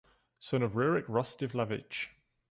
[0.39, 2.07] Son of Rurik Rostislavich.